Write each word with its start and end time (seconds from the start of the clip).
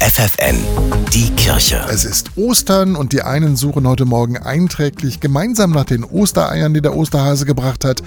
FFN, 0.00 0.58
die 1.14 1.30
Kirche. 1.30 1.82
Es 1.90 2.04
ist 2.04 2.36
Ostern 2.36 2.96
und 2.96 3.12
die 3.12 3.22
einen 3.22 3.56
suchen 3.56 3.88
heute 3.88 4.04
Morgen 4.04 4.36
einträglich 4.36 5.20
gemeinsam 5.20 5.70
nach 5.70 5.84
den 5.84 6.04
Ostereiern, 6.04 6.74
die 6.74 6.82
der 6.82 6.94
Osterhase 6.94 7.46
gebracht 7.46 7.84
hat. 7.84 8.02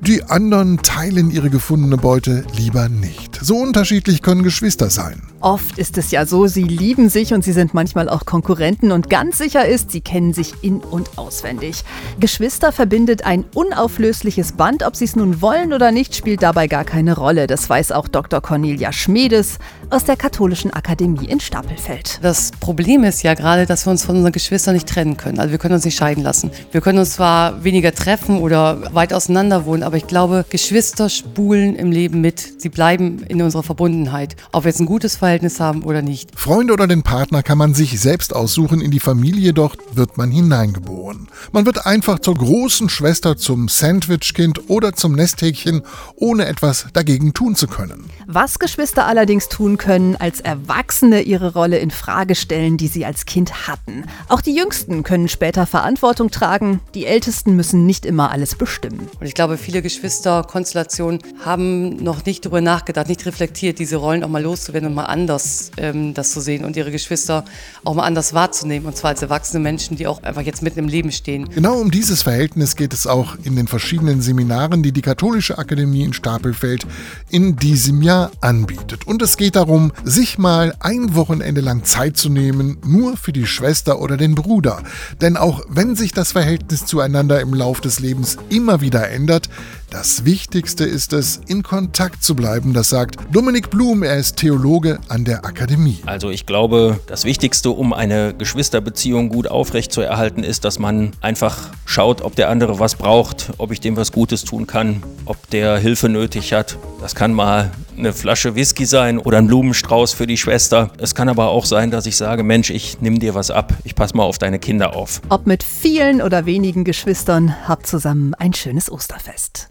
Die 0.00 0.22
anderen 0.22 0.78
teilen 0.78 1.30
ihre 1.30 1.50
gefundene 1.50 1.96
Beute 1.96 2.44
lieber 2.56 2.88
nicht. 2.88 3.31
So 3.44 3.56
unterschiedlich 3.56 4.22
können 4.22 4.44
Geschwister 4.44 4.88
sein. 4.88 5.20
Oft 5.40 5.76
ist 5.76 5.98
es 5.98 6.12
ja 6.12 6.26
so, 6.26 6.46
sie 6.46 6.62
lieben 6.62 7.08
sich 7.08 7.34
und 7.34 7.42
sie 7.42 7.52
sind 7.52 7.74
manchmal 7.74 8.08
auch 8.08 8.24
Konkurrenten 8.24 8.92
und 8.92 9.10
ganz 9.10 9.38
sicher 9.38 9.66
ist, 9.66 9.90
sie 9.90 10.00
kennen 10.00 10.32
sich 10.32 10.54
in 10.62 10.76
und 10.78 11.18
auswendig. 11.18 11.82
Geschwister 12.20 12.70
verbindet 12.70 13.26
ein 13.26 13.44
unauflösliches 13.52 14.52
Band, 14.52 14.84
ob 14.84 14.94
sie 14.94 15.06
es 15.06 15.16
nun 15.16 15.42
wollen 15.42 15.72
oder 15.72 15.90
nicht, 15.90 16.14
spielt 16.14 16.44
dabei 16.44 16.68
gar 16.68 16.84
keine 16.84 17.16
Rolle. 17.16 17.48
Das 17.48 17.68
weiß 17.68 17.90
auch 17.90 18.06
Dr. 18.06 18.40
Cornelia 18.40 18.92
Schmedes 18.92 19.58
aus 19.90 20.04
der 20.04 20.16
Katholischen 20.16 20.72
Akademie 20.72 21.26
in 21.26 21.40
Stapelfeld. 21.40 22.20
Das 22.22 22.52
Problem 22.60 23.02
ist 23.02 23.24
ja 23.24 23.34
gerade, 23.34 23.66
dass 23.66 23.84
wir 23.84 23.90
uns 23.90 24.04
von 24.04 24.14
unseren 24.14 24.30
Geschwistern 24.30 24.74
nicht 24.74 24.88
trennen 24.88 25.16
können. 25.16 25.40
Also 25.40 25.50
wir 25.50 25.58
können 25.58 25.74
uns 25.74 25.84
nicht 25.84 25.96
scheiden 25.98 26.22
lassen. 26.22 26.52
Wir 26.70 26.80
können 26.80 27.00
uns 27.00 27.14
zwar 27.14 27.64
weniger 27.64 27.92
treffen 27.92 28.38
oder 28.38 28.94
weit 28.94 29.12
auseinander 29.12 29.66
wohnen, 29.66 29.82
aber 29.82 29.96
ich 29.96 30.06
glaube, 30.06 30.44
Geschwister 30.48 31.08
spulen 31.08 31.74
im 31.74 31.90
Leben 31.90 32.20
mit. 32.20 32.60
Sie 32.62 32.68
bleiben 32.68 33.24
in 33.32 33.42
unserer 33.42 33.62
Verbundenheit, 33.64 34.36
ob 34.52 34.64
wir 34.64 34.68
jetzt 34.68 34.80
ein 34.80 34.86
gutes 34.86 35.16
Verhältnis 35.16 35.58
haben 35.58 35.82
oder 35.82 36.02
nicht. 36.02 36.38
Freunde 36.38 36.72
oder 36.72 36.86
den 36.86 37.02
Partner 37.02 37.42
kann 37.42 37.58
man 37.58 37.74
sich 37.74 37.98
selbst 37.98 38.34
aussuchen, 38.34 38.80
in 38.80 38.90
die 38.90 39.00
Familie 39.00 39.52
dort 39.52 39.78
wird 39.96 40.16
man 40.16 40.30
hineingeboren. 40.30 41.01
Man 41.50 41.66
wird 41.66 41.86
einfach 41.86 42.20
zur 42.20 42.36
großen 42.36 42.88
Schwester, 42.88 43.36
zum 43.36 43.68
Sandwichkind 43.68 44.70
oder 44.70 44.92
zum 44.92 45.14
Nesthäkchen, 45.14 45.82
ohne 46.14 46.46
etwas 46.46 46.86
dagegen 46.92 47.34
tun 47.34 47.56
zu 47.56 47.66
können. 47.66 48.04
Was 48.26 48.58
Geschwister 48.58 49.06
allerdings 49.06 49.48
tun 49.48 49.78
können, 49.78 50.16
als 50.16 50.40
Erwachsene 50.40 51.22
ihre 51.22 51.54
Rolle 51.54 51.78
in 51.78 51.90
Frage 51.90 52.34
stellen, 52.34 52.76
die 52.76 52.86
sie 52.86 53.04
als 53.04 53.26
Kind 53.26 53.66
hatten. 53.66 54.04
Auch 54.28 54.40
die 54.40 54.54
Jüngsten 54.54 55.02
können 55.02 55.28
später 55.28 55.66
Verantwortung 55.66 56.30
tragen, 56.30 56.80
die 56.94 57.06
Ältesten 57.06 57.56
müssen 57.56 57.86
nicht 57.86 58.06
immer 58.06 58.30
alles 58.30 58.54
bestimmen. 58.54 59.08
Und 59.18 59.26
ich 59.26 59.34
glaube, 59.34 59.58
viele 59.58 59.82
Geschwisterkonstellationen 59.82 61.20
haben 61.44 61.96
noch 61.96 62.24
nicht 62.24 62.44
darüber 62.44 62.60
nachgedacht, 62.60 63.08
nicht 63.08 63.26
reflektiert, 63.26 63.78
diese 63.78 63.96
Rollen 63.96 64.22
auch 64.24 64.28
mal 64.28 64.42
loszuwerden 64.42 64.88
und 64.88 64.94
mal 64.94 65.04
anders 65.04 65.70
ähm, 65.76 66.14
das 66.14 66.32
zu 66.32 66.40
sehen 66.40 66.64
und 66.64 66.76
ihre 66.76 66.90
Geschwister 66.90 67.44
auch 67.84 67.94
mal 67.94 68.04
anders 68.04 68.34
wahrzunehmen. 68.34 68.86
Und 68.86 68.96
zwar 68.96 69.10
als 69.10 69.22
erwachsene 69.22 69.60
Menschen, 69.60 69.96
die 69.96 70.06
auch 70.06 70.22
einfach 70.22 70.42
jetzt 70.42 70.62
mitten 70.62 70.78
im 70.78 70.88
Leben 70.88 71.10
stehen. 71.12 71.31
Genau 71.38 71.78
um 71.78 71.90
dieses 71.90 72.22
Verhältnis 72.22 72.76
geht 72.76 72.92
es 72.92 73.06
auch 73.06 73.36
in 73.42 73.56
den 73.56 73.66
verschiedenen 73.66 74.22
Seminaren, 74.22 74.82
die 74.82 74.92
die 74.92 75.02
Katholische 75.02 75.58
Akademie 75.58 76.04
in 76.04 76.12
Stapelfeld 76.12 76.86
in 77.30 77.56
diesem 77.56 78.02
Jahr 78.02 78.30
anbietet. 78.40 79.06
Und 79.06 79.22
es 79.22 79.36
geht 79.36 79.56
darum, 79.56 79.92
sich 80.04 80.38
mal 80.38 80.74
ein 80.80 81.14
Wochenende 81.14 81.60
lang 81.60 81.84
Zeit 81.84 82.16
zu 82.16 82.28
nehmen, 82.28 82.78
nur 82.84 83.16
für 83.16 83.32
die 83.32 83.46
Schwester 83.46 84.00
oder 84.00 84.16
den 84.16 84.34
Bruder. 84.34 84.82
Denn 85.20 85.36
auch 85.36 85.62
wenn 85.68 85.96
sich 85.96 86.12
das 86.12 86.32
Verhältnis 86.32 86.86
zueinander 86.86 87.40
im 87.40 87.54
Lauf 87.54 87.80
des 87.80 88.00
Lebens 88.00 88.36
immer 88.48 88.80
wieder 88.80 89.08
ändert, 89.08 89.48
das 89.92 90.24
Wichtigste 90.24 90.84
ist 90.84 91.12
es, 91.12 91.42
in 91.48 91.62
Kontakt 91.62 92.24
zu 92.24 92.34
bleiben, 92.34 92.72
das 92.72 92.88
sagt 92.88 93.16
Dominik 93.30 93.68
Blum, 93.68 94.02
er 94.02 94.16
ist 94.16 94.38
Theologe 94.38 94.98
an 95.08 95.26
der 95.26 95.44
Akademie. 95.44 95.98
Also 96.06 96.30
ich 96.30 96.46
glaube, 96.46 96.98
das 97.06 97.26
Wichtigste, 97.26 97.68
um 97.68 97.92
eine 97.92 98.32
Geschwisterbeziehung 98.32 99.28
gut 99.28 99.48
aufrechtzuerhalten, 99.48 100.44
ist, 100.44 100.64
dass 100.64 100.78
man 100.78 101.12
einfach 101.22 101.70
schaut, 101.86 102.22
ob 102.22 102.36
der 102.36 102.48
andere 102.48 102.78
was 102.78 102.96
braucht, 102.96 103.52
ob 103.58 103.72
ich 103.72 103.80
dem 103.80 103.96
was 103.96 104.12
Gutes 104.12 104.44
tun 104.44 104.66
kann, 104.66 105.02
ob 105.24 105.50
der 105.50 105.78
Hilfe 105.78 106.08
nötig 106.08 106.52
hat. 106.52 106.76
Das 107.00 107.14
kann 107.14 107.32
mal 107.32 107.70
eine 107.96 108.12
Flasche 108.12 108.54
Whisky 108.54 108.86
sein 108.86 109.18
oder 109.18 109.38
ein 109.38 109.46
Blumenstrauß 109.46 110.12
für 110.12 110.26
die 110.26 110.36
Schwester. 110.36 110.90
Es 110.98 111.14
kann 111.14 111.28
aber 111.28 111.48
auch 111.48 111.64
sein, 111.64 111.90
dass 111.90 112.06
ich 112.06 112.16
sage, 112.16 112.42
Mensch, 112.42 112.70
ich 112.70 113.00
nimm 113.00 113.18
dir 113.18 113.34
was 113.34 113.50
ab, 113.50 113.72
ich 113.84 113.94
pass 113.94 114.14
mal 114.14 114.24
auf 114.24 114.38
deine 114.38 114.58
Kinder 114.58 114.96
auf. 114.96 115.20
Ob 115.28 115.46
mit 115.46 115.62
vielen 115.62 116.22
oder 116.22 116.46
wenigen 116.46 116.84
Geschwistern, 116.84 117.54
habt 117.68 117.86
zusammen 117.86 118.34
ein 118.34 118.54
schönes 118.54 118.90
Osterfest. 118.90 119.68